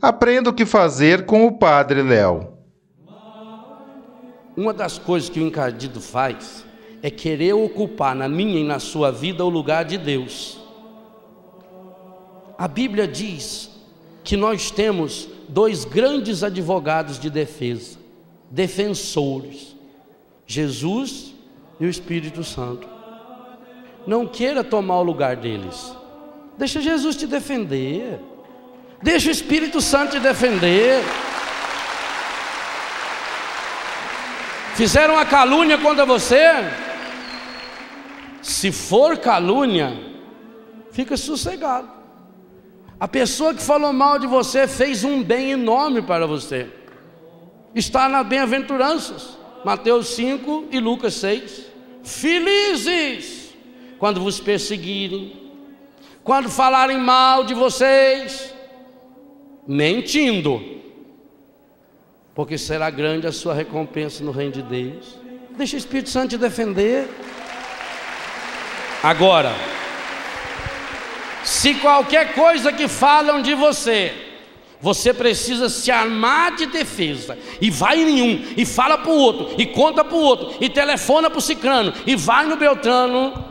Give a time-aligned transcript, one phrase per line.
[0.00, 2.52] Aprenda o que fazer com o Padre Léo.
[4.56, 6.64] Uma das coisas que o encardido faz
[7.02, 10.60] é querer ocupar na minha e na sua vida o lugar de Deus.
[12.56, 13.70] A Bíblia diz
[14.22, 17.98] que nós temos dois grandes advogados de defesa,
[18.48, 19.76] defensores,
[20.46, 21.34] Jesus
[21.80, 22.86] e o Espírito Santo.
[24.06, 25.92] Não queira tomar o lugar deles.
[26.56, 28.20] Deixa Jesus te defender.
[29.02, 31.02] Deixa o Espírito Santo te defender.
[34.74, 36.50] Fizeram a calúnia contra você?
[38.42, 39.92] Se for calúnia,
[40.90, 41.88] fica sossegado.
[42.98, 46.68] A pessoa que falou mal de você fez um bem enorme para você.
[47.74, 51.66] Está nas bem-aventuranças, Mateus 5 e Lucas 6.
[52.02, 53.54] Felizes
[53.98, 55.50] quando vos perseguirem,
[56.24, 58.54] quando falarem mal de vocês,
[59.68, 60.80] mentindo,
[62.34, 65.18] porque será grande a sua recompensa no reino de Deus.
[65.58, 67.06] Deixa o Espírito Santo te defender.
[69.02, 69.54] Agora,
[71.44, 74.14] se qualquer coisa que falam de você,
[74.80, 79.54] você precisa se armar de defesa e vai em um e fala para o outro
[79.58, 83.44] e conta para o outro e telefona para o cicrano e vai no Beltrano,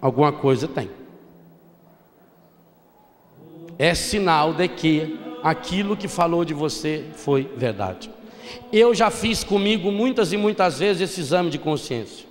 [0.00, 0.99] alguma coisa tem
[3.80, 8.10] é sinal de que aquilo que falou de você foi verdade.
[8.70, 12.26] Eu já fiz comigo muitas e muitas vezes esse exame de consciência.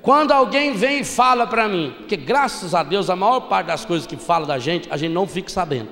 [0.00, 3.84] Quando alguém vem e fala para mim, porque graças a Deus a maior parte das
[3.84, 5.88] coisas que fala da gente, a gente não fica sabendo.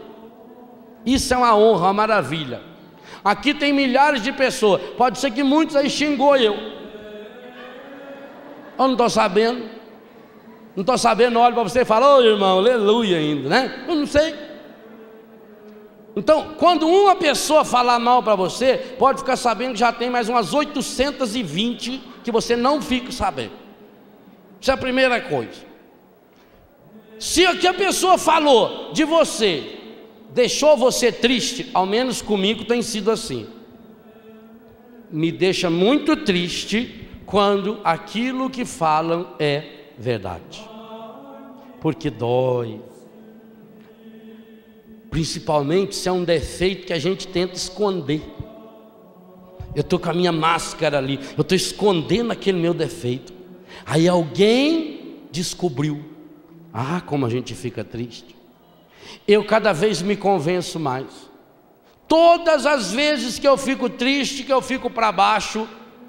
[1.05, 2.61] Isso é uma honra, uma maravilha.
[3.25, 6.55] Aqui tem milhares de pessoas, pode ser que muitos aí xingou eu.
[8.79, 9.69] Eu não estou sabendo.
[10.77, 13.85] Não estou sabendo, olho para você e falo, ô oh, irmão, aleluia ainda, né?
[13.89, 14.48] Eu não sei.
[16.19, 20.29] Então, quando uma pessoa falar mal para você, pode ficar sabendo que já tem mais
[20.29, 23.53] umas 820 que você não fica sabendo.
[24.61, 25.69] Isso é a primeira coisa.
[27.21, 29.79] Se o que a pessoa falou de você
[30.31, 33.47] deixou você triste, ao menos comigo tem sido assim.
[35.13, 39.63] Me deixa muito triste quando aquilo que falam é
[39.97, 40.69] verdade.
[41.81, 42.81] Porque dói,
[45.11, 48.23] Principalmente se é um defeito que a gente tenta esconder.
[49.75, 53.33] Eu estou com a minha máscara ali, eu estou escondendo aquele meu defeito.
[53.87, 56.05] Aí alguém descobriu.
[56.73, 58.37] Ah, como a gente fica triste.
[59.27, 61.07] Eu cada vez me convenço mais.
[62.07, 65.69] Todas as vezes que eu fico triste, que eu fico para baixo,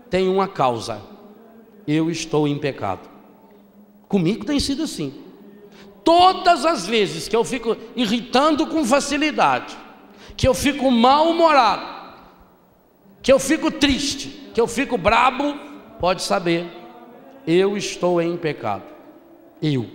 [0.10, 1.02] tem uma causa.
[1.88, 3.10] Eu estou em pecado.
[4.08, 5.14] Comigo tem sido assim.
[6.10, 9.78] Todas as vezes que eu fico irritando com facilidade,
[10.36, 11.86] que eu fico mal-humorado,
[13.22, 15.54] que eu fico triste, que eu fico brabo,
[16.00, 16.66] pode saber,
[17.46, 18.86] eu estou em pecado.
[19.62, 19.86] Eu.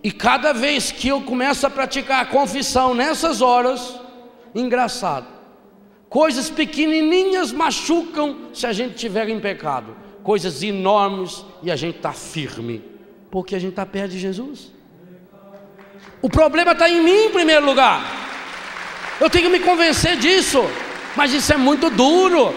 [0.00, 3.98] E cada vez que eu começo a praticar a confissão nessas horas,
[4.54, 5.26] engraçado,
[6.08, 12.12] coisas pequenininhas machucam se a gente tiver em pecado, coisas enormes e a gente está
[12.12, 12.80] firme,
[13.28, 14.72] porque a gente está perto de Jesus.
[16.24, 18.02] O problema está em mim em primeiro lugar.
[19.20, 20.64] Eu tenho que me convencer disso.
[21.14, 22.54] Mas isso é muito duro.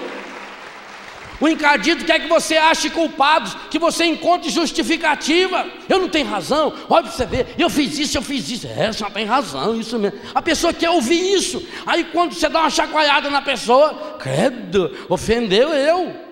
[1.37, 5.67] O encardido quer que você ache culpados, que você encontre justificativa.
[5.89, 8.67] Eu não tenho razão, olha para você ver, eu fiz isso, eu fiz isso.
[8.67, 10.17] É, você tem razão, isso mesmo.
[10.33, 11.61] A pessoa quer ouvir isso.
[11.85, 16.26] Aí quando você dá uma chacoalhada na pessoa, credo, ofendeu eu.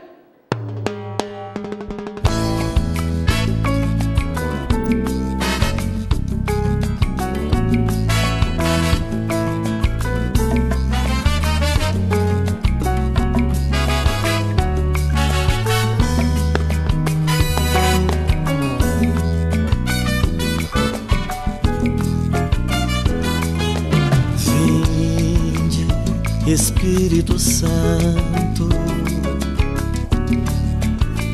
[27.66, 28.70] Santo,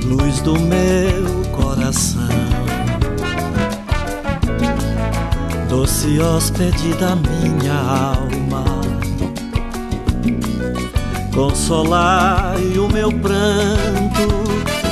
[0.05, 2.21] luz do meu coração,
[5.67, 7.73] doce hóspede da minha
[8.15, 8.63] alma,
[11.35, 14.29] consolai o meu pranto,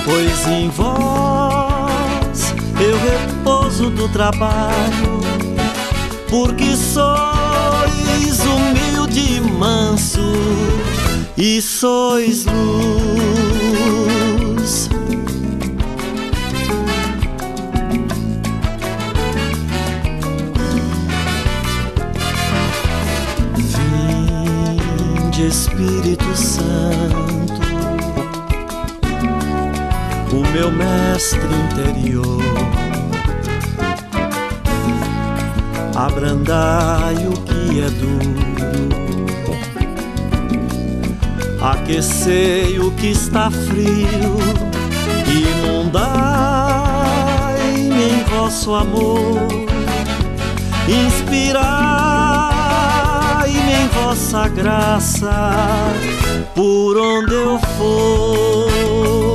[0.03, 5.21] pois em vós eu repouso do trabalho,
[6.29, 10.19] porque sois humilde e manso
[11.41, 13.29] e sois luz.
[23.55, 27.61] Vinde, Espírito Santo,
[30.33, 32.43] o meu mestre interior.
[35.95, 39.08] Abrandai o que é duro
[41.61, 44.37] aquecei o que está frio,
[45.27, 46.21] inundai-me
[48.11, 49.47] em vosso amor,
[50.87, 51.59] inspirai-me
[53.71, 55.51] em vossa graça,
[56.55, 59.28] por onde eu for.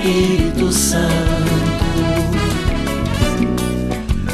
[0.00, 1.04] Espírito Santo,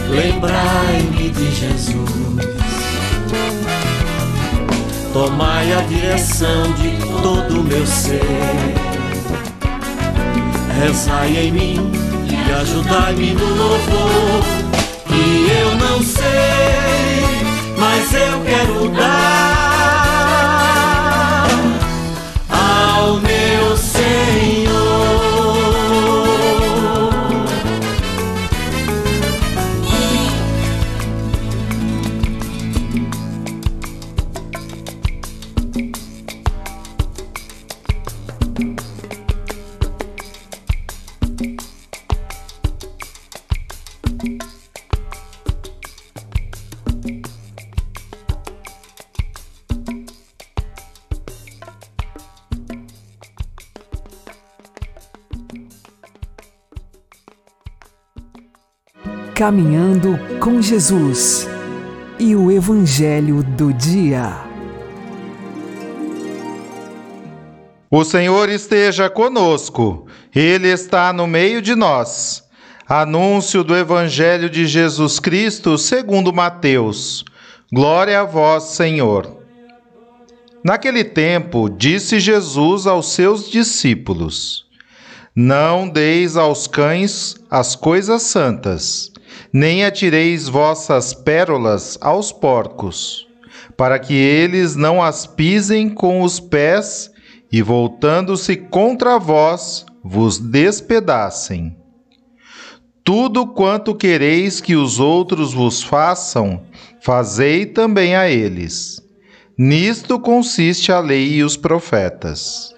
[0.09, 2.07] lembrai-me de Jesus.
[5.13, 8.23] Tomai a direção de todo o meu ser.
[10.81, 11.93] Rezai em mim
[12.31, 14.45] e ajudai-me no louvor.
[15.09, 17.43] Que eu não sei,
[17.77, 19.27] mas eu quero dar
[22.49, 24.76] ao meu Senhor.
[59.37, 61.47] Caminhando com Jesus
[62.19, 64.33] e o Evangelho do Dia.
[67.91, 72.45] O Senhor esteja conosco, Ele está no meio de nós.
[72.89, 77.23] Anúncio do Evangelho de Jesus Cristo segundo Mateus.
[77.71, 79.37] Glória a vós, Senhor.
[80.65, 84.65] Naquele tempo, disse Jesus aos seus discípulos:
[85.35, 89.15] Não deis aos cães as coisas santas
[89.53, 93.27] nem atireis vossas pérolas aos porcos,
[93.77, 97.11] para que eles não as pisem com os pés
[97.51, 101.77] e, voltando-se contra vós, vos despedacem.
[103.05, 106.63] Tudo quanto quereis que os outros vos façam,
[107.01, 109.01] fazei também a eles.
[109.57, 112.75] Nisto consiste a lei e os profetas.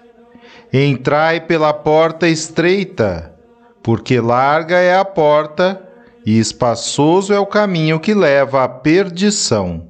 [0.71, 3.33] Entrai pela porta estreita,
[3.81, 5.88] porque larga é a porta
[6.25, 9.87] e espaçoso é o caminho que leva à perdição,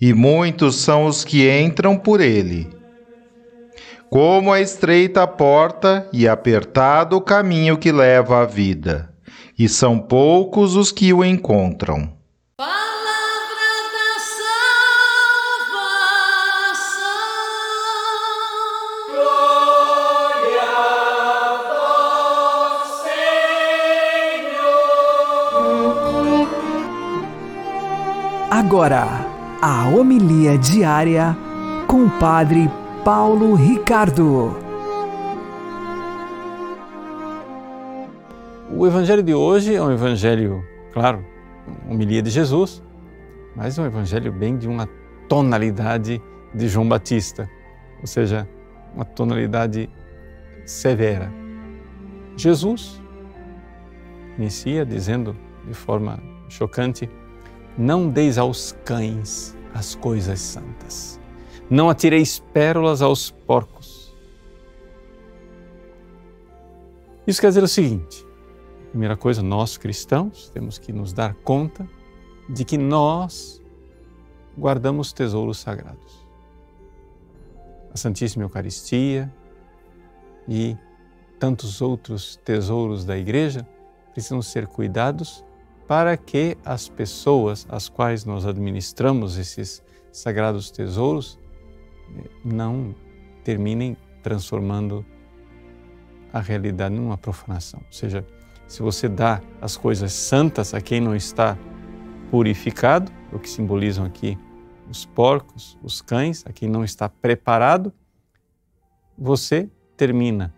[0.00, 2.68] e muitos são os que entram por ele.
[4.10, 9.12] Como a estreita porta e apertado o caminho que leva à vida,
[9.58, 12.13] e são poucos os que o encontram.
[28.74, 29.06] Agora
[29.62, 31.36] a homilia diária
[31.86, 32.68] com o Padre
[33.04, 34.56] Paulo Ricardo.
[38.76, 41.24] O evangelho de hoje é um evangelho, claro,
[41.88, 42.82] homilia de Jesus,
[43.54, 44.88] mas é um evangelho bem de uma
[45.28, 46.20] tonalidade
[46.52, 47.48] de João Batista,
[48.00, 48.48] ou seja,
[48.92, 49.88] uma tonalidade
[50.66, 51.32] severa.
[52.36, 53.00] Jesus
[54.36, 57.08] inicia dizendo de forma chocante:
[57.76, 61.20] Não deis aos cães as coisas santas,
[61.68, 64.14] não atireis pérolas aos porcos.
[67.26, 68.24] Isso quer dizer o seguinte:
[68.90, 71.88] primeira coisa, nós cristãos temos que nos dar conta
[72.48, 73.60] de que nós
[74.56, 76.24] guardamos tesouros sagrados.
[77.92, 79.32] A Santíssima Eucaristia
[80.48, 80.76] e
[81.40, 83.66] tantos outros tesouros da Igreja
[84.12, 85.44] precisam ser cuidados
[85.86, 91.38] para que as pessoas às quais nós administramos esses sagrados tesouros
[92.16, 92.94] eh, não
[93.42, 95.04] terminem transformando
[96.32, 97.80] a realidade numa profanação.
[97.86, 98.26] Ou seja,
[98.66, 101.56] se você dá as coisas santas a quem não está
[102.30, 104.38] purificado, o que simbolizam aqui
[104.88, 107.92] os porcos, os cães, a quem não está preparado,
[109.16, 110.52] você termina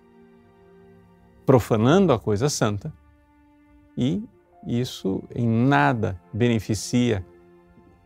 [1.45, 2.93] profanando a coisa santa
[3.97, 4.23] e
[4.67, 7.25] isso em nada beneficia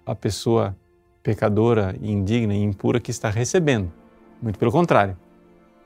[0.04, 0.76] a pessoa
[1.22, 3.92] pecadora, indigna e impura que está recebendo.
[4.42, 5.16] Muito pelo contrário,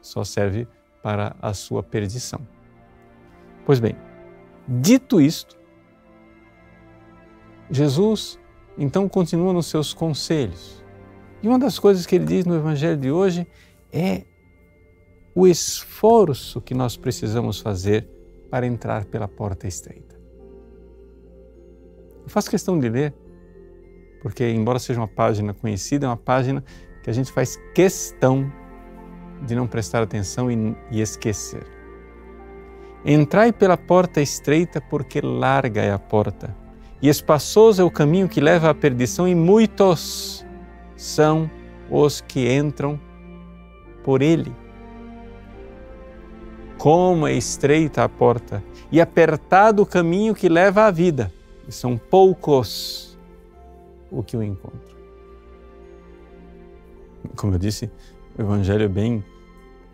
[0.01, 0.67] só serve
[1.03, 2.41] para a sua perdição.
[3.65, 3.97] Pois bem,
[4.69, 5.57] dito isto,
[7.71, 8.39] Jesus
[8.77, 10.83] então continua nos seus conselhos.
[11.43, 13.47] E uma das coisas que ele diz no Evangelho de hoje
[13.93, 14.25] é
[15.35, 18.09] o esforço que nós precisamos fazer
[18.51, 20.14] para entrar pela porta estreita.
[22.25, 23.15] Eu faço questão de ler,
[24.23, 26.65] porque, embora seja uma página conhecida, é uma página
[27.03, 28.51] que a gente faz questão
[29.43, 31.67] de não prestar atenção e, e esquecer.
[33.05, 36.57] Entrai pela porta estreita, porque larga é a porta,
[37.03, 40.45] e espaçoso é o caminho que leva à perdição, e muitos
[40.97, 41.51] são
[41.91, 42.99] os que entram
[44.03, 44.51] por ele.
[46.79, 51.31] Como é estreita a porta e apertado o caminho que leva à vida,
[51.67, 53.19] e são poucos
[54.11, 54.95] o que o encontram.
[57.37, 57.91] Como eu disse,
[58.39, 59.25] o Evangelho é bem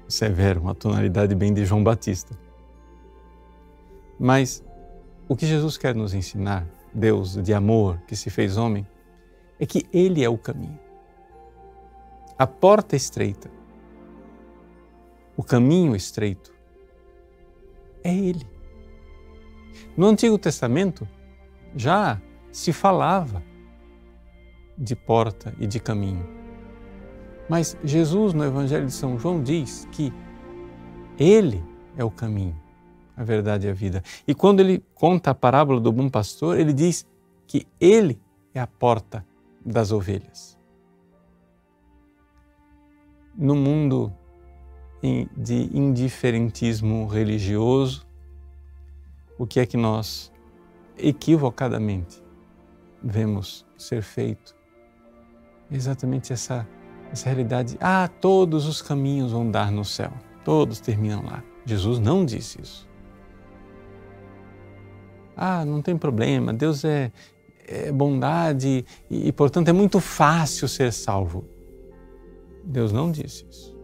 [0.09, 2.37] severo, uma tonalidade bem de João Batista.
[4.19, 4.65] Mas
[5.29, 8.87] o que Jesus quer nos ensinar, Deus de amor que se fez homem,
[9.59, 10.79] é que Ele é o caminho.
[12.37, 13.51] A porta estreita,
[15.37, 16.53] o caminho estreito,
[18.03, 18.47] é Ele.
[19.97, 21.07] No Antigo Testamento
[21.75, 23.43] já se falava
[24.77, 26.27] de porta e de caminho.
[27.49, 30.13] Mas Jesus, no Evangelho de São João, diz que
[31.19, 31.63] Ele
[31.97, 32.59] é o caminho,
[33.17, 34.03] a verdade e a vida.
[34.27, 37.07] E quando ele conta a parábola do bom pastor, ele diz
[37.47, 38.21] que Ele
[38.55, 39.27] é a porta
[39.65, 40.57] das ovelhas.
[43.37, 44.13] No mundo
[45.37, 48.07] de indiferentismo religioso,
[49.39, 50.31] o que é que nós
[51.03, 52.23] equivocadamente
[53.03, 54.55] vemos ser feito?
[55.71, 56.67] Exatamente essa,
[57.13, 57.77] essa realidade.
[57.81, 60.13] Ah, todos os caminhos vão dar no céu,
[60.45, 61.43] todos terminam lá.
[61.65, 62.89] Jesus não disse isso.
[65.37, 67.11] Ah, não tem problema, Deus é,
[67.67, 71.45] é bondade e, e, portanto, é muito fácil ser salvo.
[72.65, 73.79] Deus não disse isso.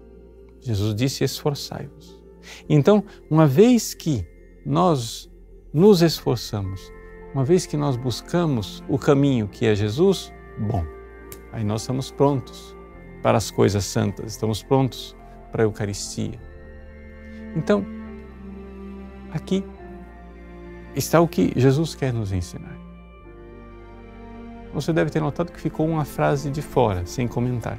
[0.60, 2.20] Jesus disse: esforçai-vos.
[2.68, 4.26] Então, uma vez que
[4.64, 5.30] nós
[5.72, 6.92] nos esforçamos,
[7.36, 10.82] uma vez que nós buscamos o caminho que é Jesus, bom,
[11.52, 12.74] aí nós estamos prontos
[13.22, 15.14] para as coisas santas, estamos prontos
[15.52, 16.40] para a Eucaristia.
[17.54, 17.84] Então,
[19.32, 19.62] aqui
[20.94, 22.74] está o que Jesus quer nos ensinar.
[24.72, 27.78] Você deve ter notado que ficou uma frase de fora, sem comentar.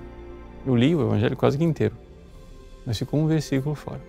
[0.68, 1.96] Eu li o Evangelho quase que inteiro
[2.86, 4.06] mas ficou um versículo fora.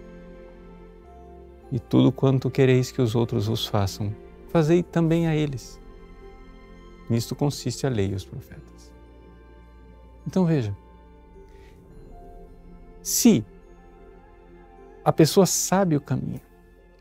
[1.72, 4.14] E tudo quanto quereis que os outros vos façam,
[4.48, 5.80] fazei também a eles.
[7.08, 8.92] Nisto consiste a lei e os profetas.
[10.26, 10.76] Então veja,
[13.02, 13.44] se
[15.02, 16.42] a pessoa sabe o caminho,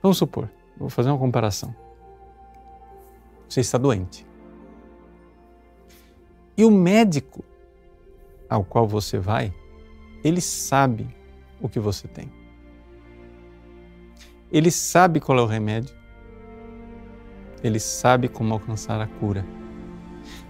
[0.01, 1.75] vamos supor, vou fazer uma comparação.
[3.49, 4.25] Você está doente.
[6.55, 7.43] E o médico
[8.49, 9.53] ao qual você vai,
[10.23, 11.07] ele sabe
[11.61, 12.31] o que você tem.
[14.51, 15.96] Ele sabe qual é o remédio.
[17.63, 19.45] Ele sabe como alcançar a cura.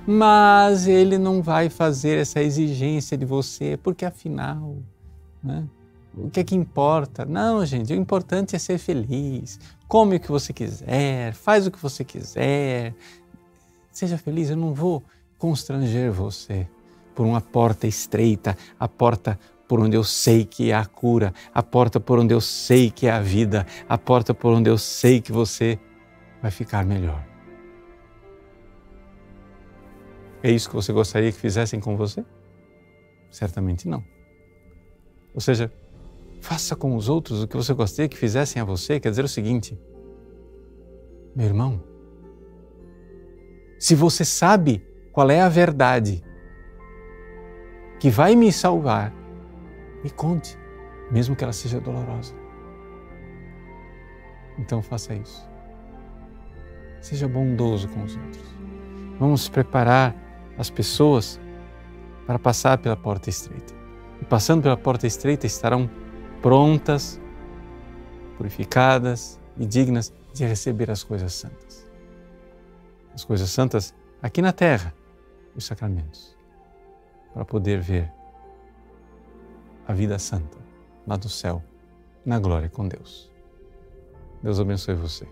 [0.05, 4.77] mas ele não vai fazer essa exigência de você, porque afinal,
[5.43, 5.67] né?
[6.17, 7.25] o que é que importa?
[7.25, 9.59] Não, gente, o importante é ser feliz.
[9.87, 12.93] Come o que você quiser, faz o que você quiser.
[13.91, 15.03] Seja feliz, eu não vou
[15.37, 16.67] constranger você
[17.13, 21.99] por uma porta estreita, a porta por onde eu sei que a cura, a porta
[21.99, 25.77] por onde eu sei que a vida, a porta por onde eu sei que você
[26.41, 27.25] vai ficar melhor.
[30.43, 32.23] É isso que você gostaria que fizessem com você?
[33.29, 34.03] Certamente não.
[35.33, 35.71] Ou seja,
[36.41, 38.99] faça com os outros o que você gostaria que fizessem a você.
[38.99, 39.77] Quer dizer o seguinte,
[41.35, 41.83] meu irmão,
[43.79, 46.23] se você sabe qual é a verdade
[47.99, 49.13] que vai me salvar,
[50.03, 50.57] me conte,
[51.11, 52.33] mesmo que ela seja dolorosa.
[54.57, 55.47] Então faça isso.
[57.01, 58.45] Seja bondoso com os outros.
[59.19, 60.15] Vamos preparar
[60.57, 61.39] as pessoas
[62.25, 63.73] para passar pela porta estreita.
[64.21, 65.89] E passando pela porta estreita estarão
[66.41, 67.19] prontas,
[68.37, 71.87] purificadas e dignas de receber as coisas santas.
[73.13, 74.93] As coisas santas aqui na terra,
[75.55, 76.35] os sacramentos,
[77.33, 78.11] para poder ver
[79.87, 80.57] a vida santa
[81.07, 81.63] lá do céu,
[82.25, 83.31] na glória com Deus.
[84.43, 85.27] Deus abençoe você.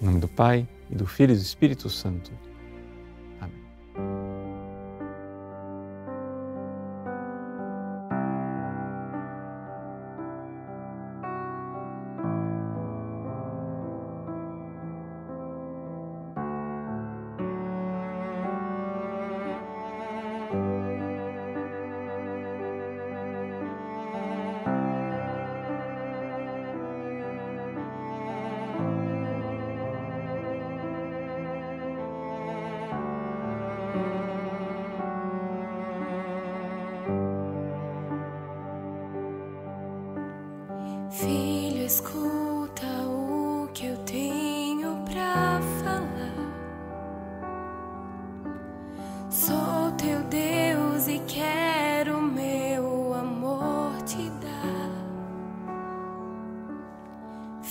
[0.00, 2.30] Em nome do Pai, e do Filho e do Espírito Santo.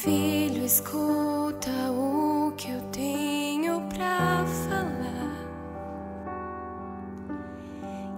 [0.08, 5.36] Filho, escuta o que eu tenho pra falar.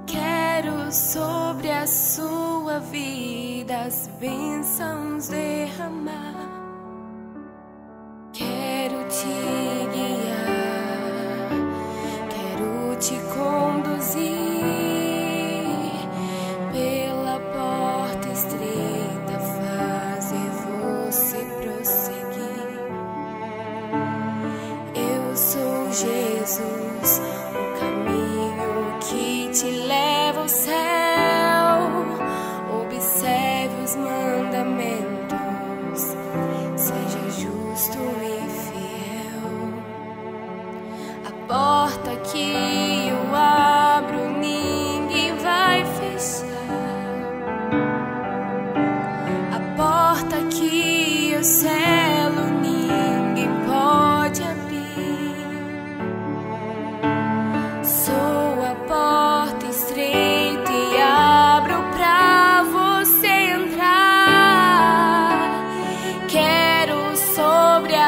[0.06, 6.29] Quero sobre a sua vida as bênçãos derramar.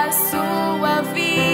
[0.09, 1.50] Sua vida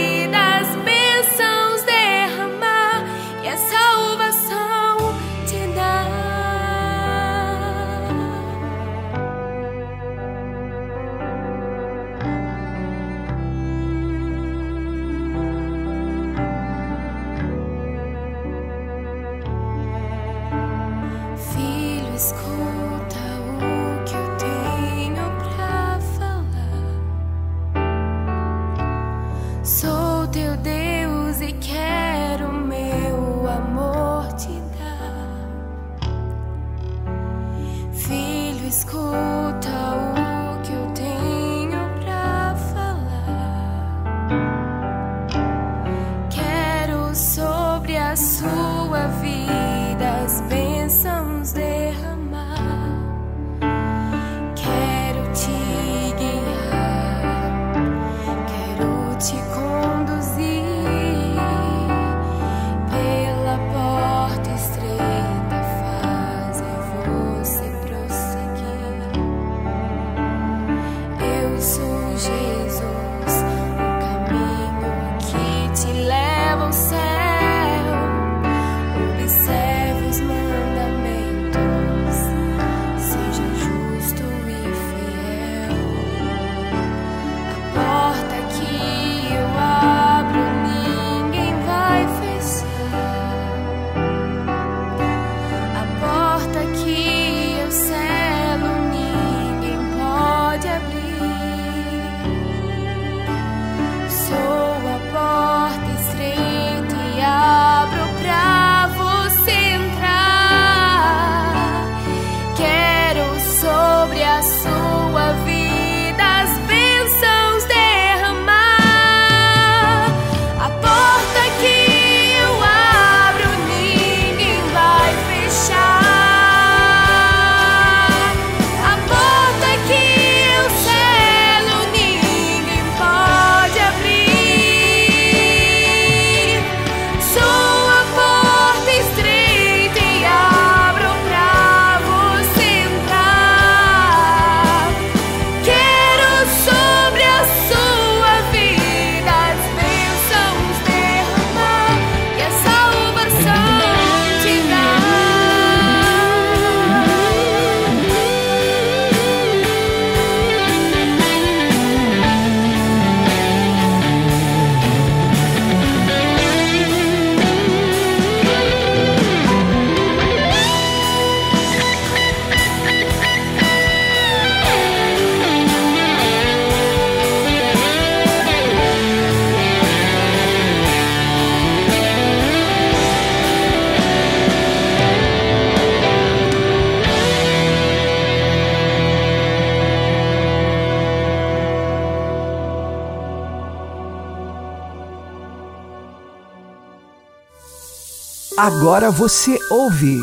[198.58, 200.17] Agora você ouve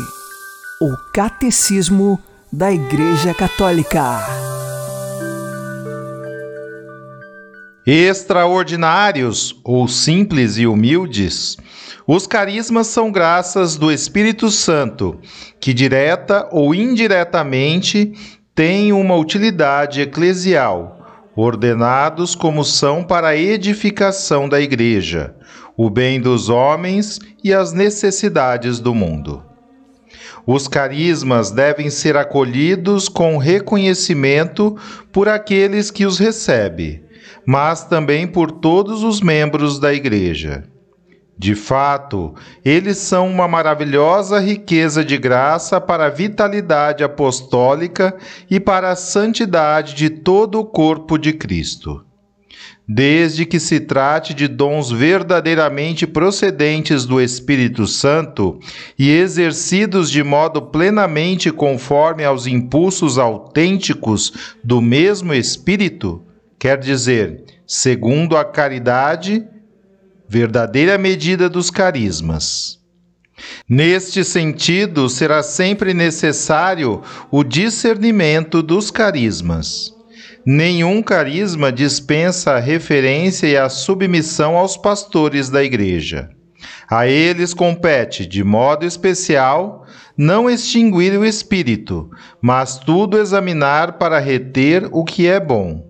[0.81, 2.19] o Catecismo
[2.51, 4.27] da Igreja Católica.
[7.87, 11.55] Extraordinários ou simples e humildes,
[12.05, 15.17] os carismas são graças do Espírito Santo,
[15.57, 18.11] que direta ou indiretamente
[18.53, 25.33] têm uma utilidade eclesial, ordenados como são para a edificação da Igreja
[25.77, 29.43] o bem dos homens e as necessidades do mundo.
[30.47, 34.77] Os carismas devem ser acolhidos com reconhecimento
[35.11, 37.03] por aqueles que os recebem,
[37.45, 40.63] mas também por todos os membros da Igreja.
[41.37, 42.33] De fato,
[42.63, 48.15] eles são uma maravilhosa riqueza de graça para a vitalidade apostólica
[48.49, 52.05] e para a santidade de todo o corpo de Cristo
[52.87, 58.59] desde que se trate de dons verdadeiramente procedentes do Espírito Santo
[58.97, 66.23] e exercidos de modo plenamente conforme aos impulsos autênticos do mesmo Espírito,
[66.59, 69.43] quer dizer, segundo a caridade,
[70.27, 72.79] verdadeira medida dos carismas.
[73.67, 79.94] Neste sentido, será sempre necessário o discernimento dos carismas.
[80.47, 86.29] Nenhum carisma dispensa a referência e a submissão aos pastores da Igreja.
[86.87, 94.87] A eles compete, de modo especial, não extinguir o espírito, mas tudo examinar para reter
[94.91, 95.89] o que é bom,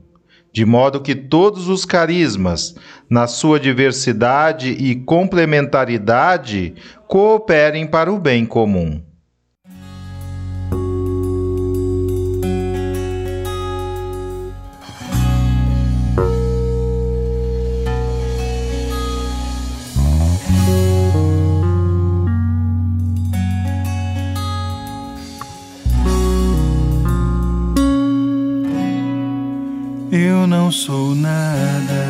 [0.53, 2.75] de modo que todos os carismas,
[3.09, 6.75] na sua diversidade e complementaridade,
[7.09, 9.03] cooperem para o bem comum.
[30.85, 32.04] Sou nada,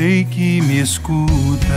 [0.00, 1.68] sei que me escuta,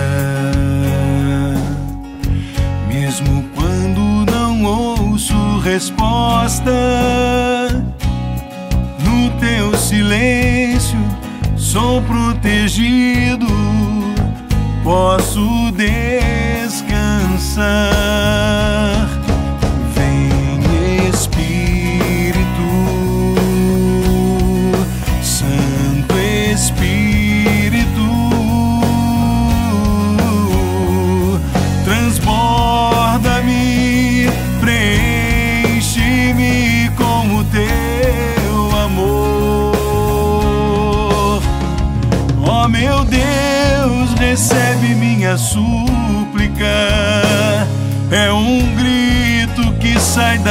[2.87, 6.71] mesmo quando não ouço resposta.
[9.03, 10.97] No teu silêncio
[11.57, 13.45] sou protegido,
[14.85, 16.93] posso descansar.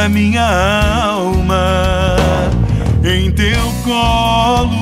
[0.03, 0.43] da minha
[1.05, 2.17] alma
[3.05, 4.82] em teu colo.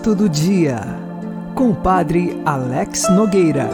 [0.00, 0.80] Santo do Dia,
[1.54, 3.68] com o Padre Alex Nogueira.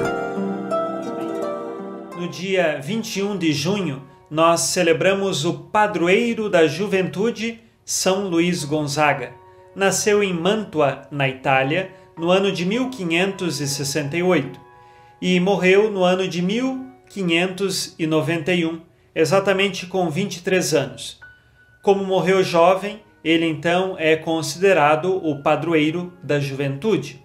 [2.19, 9.35] No dia 21 de junho, nós celebramos o padroeiro da juventude, São Luís Gonzaga.
[9.73, 14.59] Nasceu em Mantua, na Itália, no ano de 1568
[15.23, 18.81] e morreu no ano de 1591,
[19.15, 21.21] exatamente com 23 anos.
[21.85, 27.21] Como morreu jovem, ele então é considerado o padroeiro da juventude.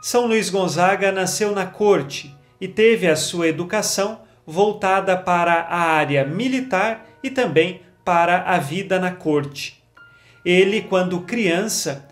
[0.00, 6.24] São Luís Gonzaga nasceu na corte e teve a sua educação voltada para a área
[6.24, 9.84] militar e também para a vida na corte.
[10.46, 12.08] Ele, quando criança,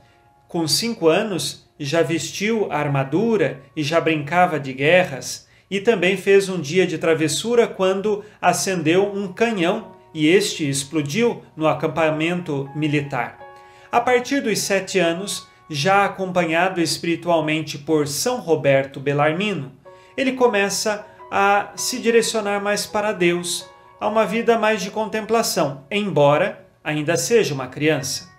[0.47, 6.61] com cinco anos, já vestiu armadura e já brincava de guerras, e também fez um
[6.61, 13.39] dia de travessura quando acendeu um canhão e este explodiu no acampamento militar.
[13.91, 19.73] A partir dos sete anos, já acompanhado espiritualmente por São Roberto Bellarmino,
[20.17, 23.67] ele começa a se direcionar mais para Deus,
[23.99, 28.31] a uma vida mais de contemplação, embora ainda seja uma criança.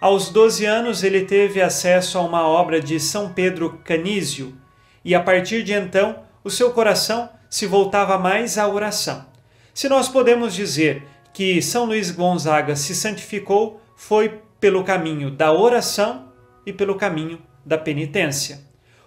[0.00, 4.56] Aos 12 anos, ele teve acesso a uma obra de São Pedro Canísio,
[5.04, 9.26] e a partir de então, o seu coração se voltava mais à oração.
[9.74, 11.06] Se nós podemos dizer
[11.38, 16.32] que São Luís Gonzaga se santificou, foi pelo caminho da oração
[16.66, 18.62] e pelo caminho da penitência.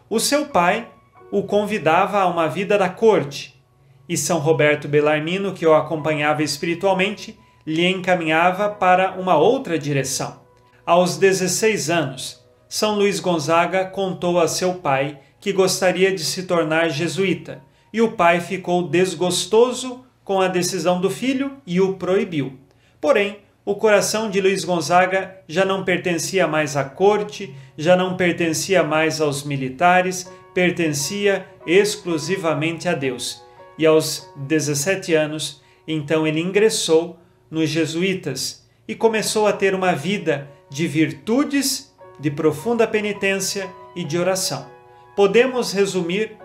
[0.10, 0.88] O seu pai
[1.30, 3.62] o convidava a uma vida da corte,
[4.08, 10.40] e São Roberto Bellarmino, que o acompanhava espiritualmente, lhe encaminhava para uma outra direção.
[10.86, 16.88] Aos 16 anos, São Luís Gonzaga contou a seu pai que gostaria de se tornar
[16.88, 22.58] jesuíta, e o pai ficou desgostoso com a decisão do filho e o proibiu.
[23.02, 28.82] Porém, o coração de Luís Gonzaga já não pertencia mais à corte, já não pertencia
[28.82, 33.44] mais aos militares, pertencia exclusivamente a Deus.
[33.78, 40.48] E aos 17 anos, então ele ingressou nos jesuítas e começou a ter uma vida
[40.70, 44.66] de virtudes, de profunda penitência e de oração.
[45.14, 46.38] Podemos resumir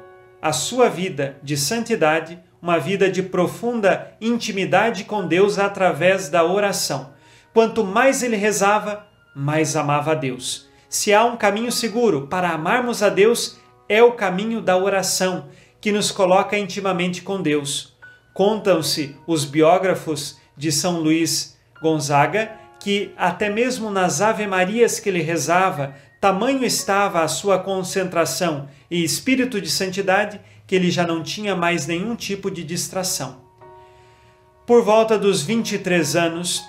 [0.43, 2.37] a sua vida de santidade,
[2.67, 7.13] uma vida de profunda intimidade com Deus através da oração.
[7.55, 10.69] Quanto mais ele rezava, mais amava a Deus.
[10.89, 15.47] Se há um caminho seguro para amarmos a Deus, é o caminho da oração,
[15.81, 17.97] que nos coloca intimamente com Deus.
[18.35, 22.51] Contam-se os biógrafos de São Luís Gonzaga
[22.81, 29.61] que, até mesmo nas Ave-Marias que ele rezava, tamanho estava a sua concentração e espírito
[29.61, 33.41] de santidade que ele já não tinha mais nenhum tipo de distração.
[34.67, 36.65] Por volta dos 23 anos,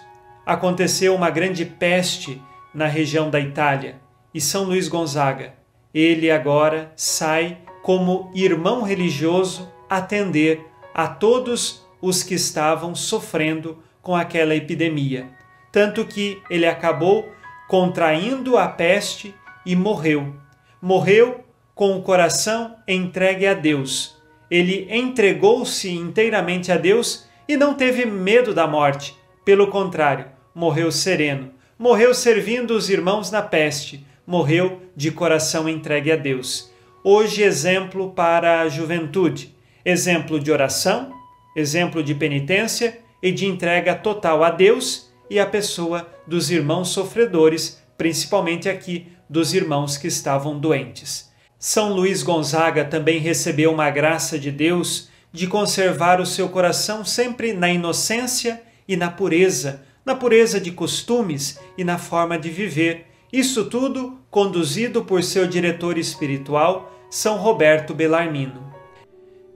[0.45, 2.41] aconteceu uma grande peste
[2.73, 3.99] na região da Itália
[4.33, 5.55] e São Luís Gonzaga,
[5.93, 14.55] ele agora sai como irmão religioso atender a todos os que estavam sofrendo com aquela
[14.55, 15.29] epidemia.
[15.71, 17.27] Tanto que ele acabou
[17.67, 19.33] contraindo a peste
[19.65, 20.35] e morreu.
[20.81, 21.43] Morreu
[21.77, 24.17] com o coração entregue a Deus.
[24.49, 29.15] Ele entregou-se inteiramente a Deus e não teve medo da morte.
[29.45, 31.51] Pelo contrário, morreu sereno.
[31.77, 36.71] Morreu servindo os irmãos na peste, morreu de coração entregue a Deus.
[37.03, 41.13] Hoje, exemplo para a juventude, exemplo de oração,
[41.55, 47.79] exemplo de penitência e de entrega total a Deus e à pessoa dos irmãos sofredores,
[47.95, 51.27] principalmente aqui dos irmãos que estavam doentes.
[51.59, 57.53] São Luís Gonzaga também recebeu uma graça de Deus de conservar o seu coração sempre
[57.53, 63.65] na inocência e na pureza, na pureza de costumes e na forma de viver, isso
[63.65, 68.73] tudo conduzido por seu diretor espiritual, São Roberto Bellarmino.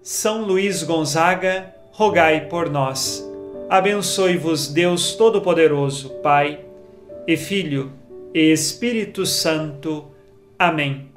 [0.02, 3.24] São Luís Gonzaga, rogai por nós.
[3.70, 6.66] Abençoe-vos Deus Todo-Poderoso, Pai
[7.28, 7.94] e Filho
[8.34, 10.08] e Espírito Santo.
[10.60, 11.11] Amém.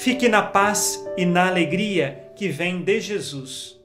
[0.00, 3.78] Fique na paz e na alegria que vem de Jesus.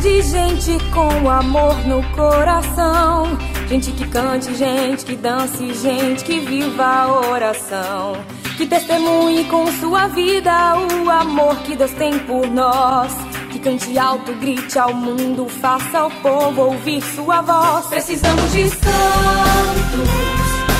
[0.00, 3.51] de gente com amor no coração.
[3.72, 8.22] Gente que cante, gente que dance, gente que viva a oração.
[8.58, 13.14] Que testemunhe com sua vida o amor que Deus tem por nós.
[13.50, 17.86] Que cante alto, grite ao mundo, faça ao povo ouvir sua voz.
[17.86, 18.82] Precisamos de santos,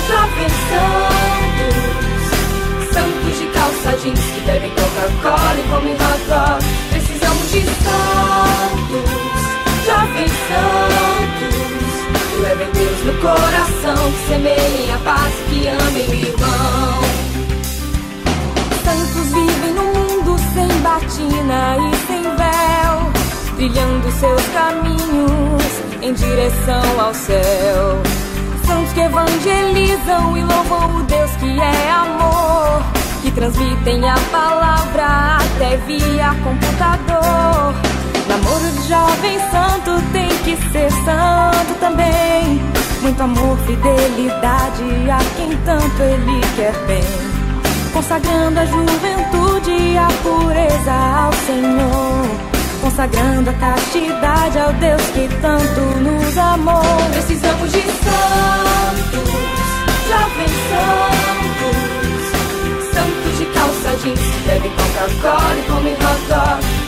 [0.06, 1.74] jovens santos,
[2.92, 6.62] santos de calça jeans que bebem Coca-Cola e comem hot.
[6.90, 9.10] Precisamos de santos,
[9.86, 11.01] jovens santos,
[12.42, 17.02] levem Deus no coração, semeiem a paz que amem o irmão.
[18.84, 23.12] Santos vivem no mundo sem batina e sem véu,
[23.54, 25.62] trilhando seus caminhos
[26.02, 28.02] em direção ao céu.
[28.66, 32.82] Santos que evangelizam e louvam o Deus que é amor,
[33.22, 37.91] que transmitem a palavra até via computador.
[38.60, 42.60] De jovem santo tem que ser santo também.
[43.00, 47.32] Muito amor, fidelidade a quem tanto ele quer bem
[47.92, 52.26] consagrando a juventude e a pureza ao Senhor,
[52.80, 56.82] consagrando a castidade ao Deus que tanto nos amou.
[57.12, 59.30] Precisamos de santos,
[60.08, 61.76] jovens santos,
[62.94, 66.81] santos de calça jeans que bebem Coca-Cola e comem hot dog.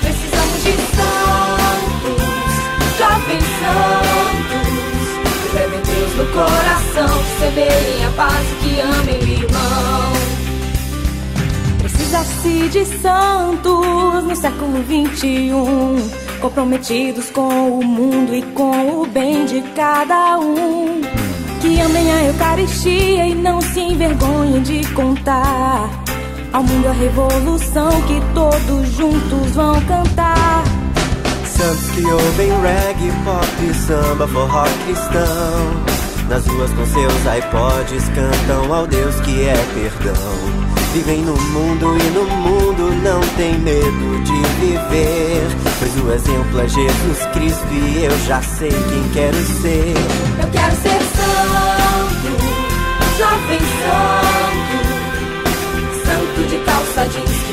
[0.65, 2.23] De santos,
[2.99, 4.67] jovens santos,
[5.43, 10.13] que levem Deus no coração, que semeiem a paz e que amem o irmão.
[11.81, 15.97] Precisa-se de santos no século 21,
[16.41, 21.03] comprometidos com o mundo e com o bem de cada um.
[21.61, 25.91] Que amem a Eucaristia e não se envergonhem de contar
[26.55, 30.54] ao mundo a revolução que todos juntos vão cantar.
[31.57, 35.85] Santos que ouvem reggae, pop, samba, forró cristão.
[36.29, 40.75] Nas ruas com seus iPods cantam ao Deus que é perdão.
[40.93, 45.47] Vivem no mundo e no mundo não tem medo de viver.
[45.79, 49.95] Pois o exemplo é Jesus Cristo e eu já sei quem quero ser.
[50.43, 52.31] Eu quero ser santo,
[53.17, 54.95] jovem santo.
[56.05, 57.44] Santo de calça jeans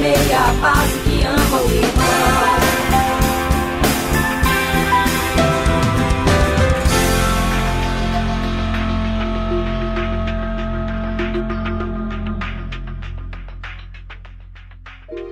[0.00, 2.10] semeia a paz que ama o irmão.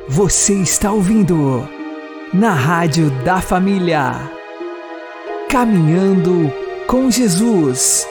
[0.06, 1.66] Você está ouvindo
[2.34, 4.30] na Rádio da Família.
[5.48, 6.52] Caminhando
[6.86, 8.06] com Jesus.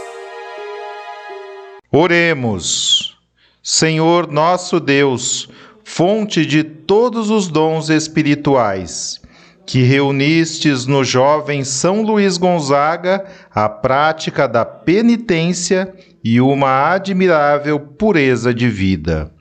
[1.91, 3.15] Oremos.
[3.61, 5.49] Senhor nosso Deus,
[5.89, 9.21] fonte de todos os dons espirituais,
[9.65, 13.25] que reunistes no jovem São Luís Gonzaga
[13.55, 19.31] a prática da penitência e uma admirável pureza de vida.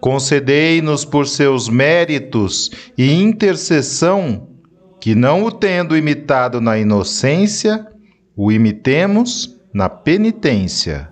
[0.00, 4.48] Concedei-nos por seus méritos e intercessão,
[5.00, 7.84] que não o tendo imitado na inocência,
[8.36, 11.11] o imitemos na penitência.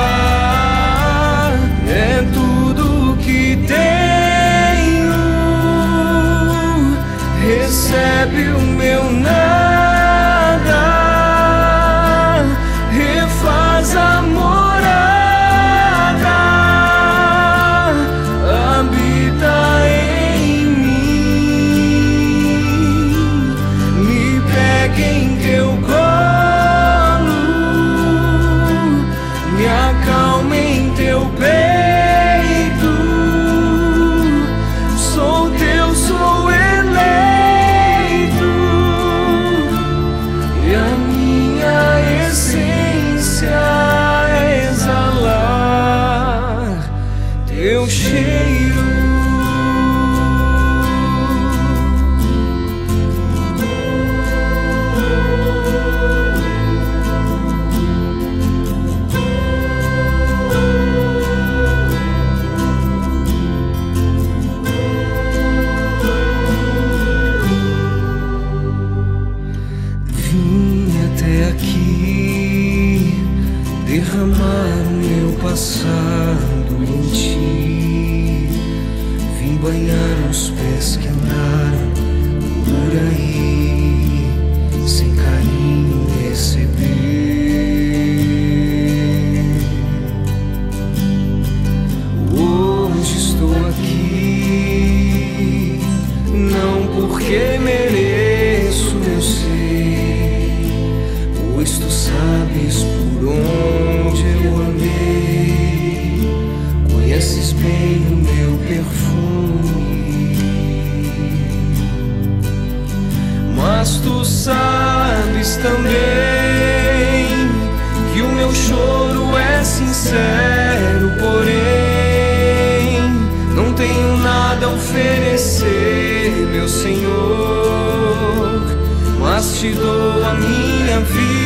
[131.03, 131.40] can feel